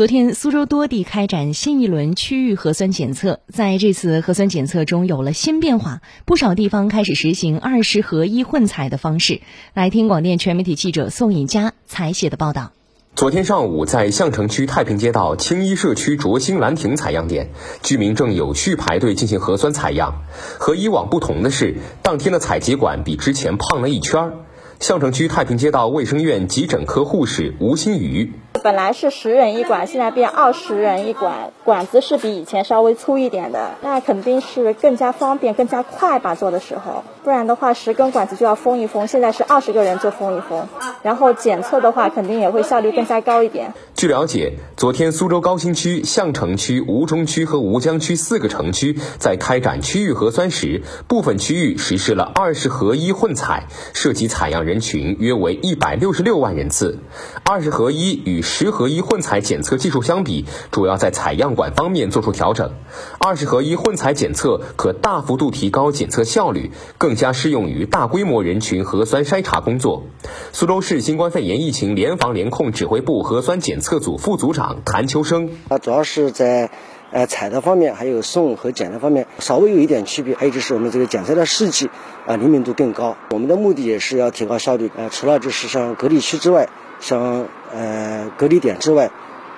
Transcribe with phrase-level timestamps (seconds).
[0.00, 3.40] 昨天，苏州多地开展新一轮区域核酸检测。
[3.48, 9.42] 在这次核酸检测中，有了新变化，不少地方开始实行二十合一混采的方式。
[9.74, 12.72] 来听广电全媒体记者宋颖佳采写的报道。
[13.14, 17.50] 昨天上午，在相城区太平街道青衣社区卓兴兰亭采样点，
[17.82, 20.22] 居民正有序排队进行核酸采样。
[20.58, 24.32] 和以往不同的是，当天的采集管比之前胖了一圈儿。
[24.78, 28.32] 相城区太平街道卫生院急诊科护士吴新宇。
[28.62, 36.34] 本来是十人一管，现在变二十人一管，管子是比以前稍微粗一点的，那肯定是更加方便、更加快吧？
[36.34, 40.68] 做的时候，不然的话十根管子就要封一封，现在是二十个人就封一封，
[41.02, 43.72] 然后检测的话肯定也会效率更加高一点。
[43.94, 53.64] 据了解，昨天苏州高新区、相城区、吴中区和吴江区四个城区在开展区域核酸时，部分区域实施了二十合一混采，
[53.94, 56.98] 涉及采样人群约为一百六十六万人次。
[57.44, 62.72] 二十合一与十合一混采检测技术相比，主要在采样管方面做出调整。
[63.20, 70.02] 二十合一混采检测可大幅度提高检测效率，更加适用于大规模人群核酸筛查工作。
[70.52, 76.70] 苏州市新冠肺炎疫情联防联控指挥部核酸检测组副组长谭秋生：啊，主要是在
[77.10, 81.90] 呃采的方面，还有送和检的方面稍微有一点区别，还有就是我们这个检测的试剂
[82.26, 83.16] 啊灵敏度更高。
[83.30, 84.90] 我们的目的也是要提高效率。
[84.96, 86.68] 呃，除了就是像隔离区之外，
[87.00, 89.10] 像呃，隔离点之外、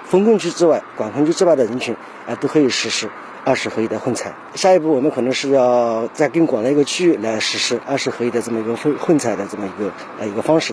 [0.05, 1.95] 封控区之外、管控区之外的人群，
[2.27, 3.09] 啊，都可以实施
[3.45, 4.35] 二十合一的混采。
[4.55, 10.73] 下一步，我们可能是要在更广的一个区域来实施二十合一的这么一个混混采的这么一个呃一个方式。